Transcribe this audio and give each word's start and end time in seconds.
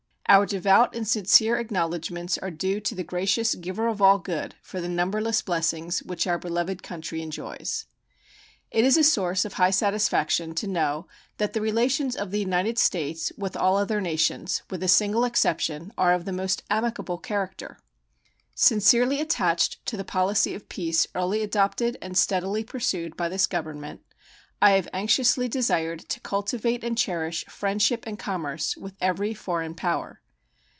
Our 0.29 0.45
devout 0.45 0.95
and 0.95 1.05
sincere 1.05 1.57
acknowledgments 1.59 2.37
are 2.37 2.49
due 2.51 2.79
to 2.79 2.95
the 2.95 3.03
gracious 3.03 3.53
Giver 3.53 3.89
of 3.89 4.01
All 4.01 4.17
Good 4.17 4.55
for 4.61 4.79
the 4.79 4.87
numberless 4.87 5.41
blessings 5.41 6.01
which 6.03 6.25
our 6.25 6.39
beloved 6.39 6.81
country 6.81 7.21
enjoys. 7.21 7.85
It 8.71 8.85
is 8.85 8.95
a 8.95 9.03
source 9.03 9.43
of 9.43 9.55
high 9.55 9.71
satisfaction 9.71 10.55
to 10.55 10.67
know 10.67 11.05
that 11.35 11.51
the 11.51 11.59
relations 11.59 12.15
of 12.15 12.31
the 12.31 12.39
United 12.39 12.77
States 12.77 13.33
with 13.37 13.57
all 13.57 13.75
other 13.75 13.99
nations, 13.99 14.61
with 14.69 14.81
a 14.83 14.87
single 14.87 15.25
exception, 15.25 15.91
are 15.97 16.13
of 16.13 16.23
the 16.23 16.31
most 16.31 16.63
amicable 16.69 17.17
character. 17.17 17.77
Sincerely 18.55 19.19
attached 19.19 19.85
to 19.87 19.97
the 19.97 20.05
policy 20.05 20.55
of 20.55 20.69
peace 20.69 21.07
early 21.13 21.43
adopted 21.43 21.97
and 22.01 22.17
steadily 22.17 22.63
pursued 22.63 23.17
by 23.17 23.27
this 23.27 23.45
Government, 23.45 23.99
I 24.63 24.71
have 24.73 24.87
anxiously 24.93 25.47
desired 25.49 25.99
to 26.07 26.19
cultivate 26.21 26.83
and 26.85 26.95
cherish 26.97 27.43
friendship 27.47 28.05
and 28.07 28.17
commerce 28.19 28.77
with 28.77 28.93
every 29.01 29.33
foreign 29.33 29.73
power. 29.75 30.19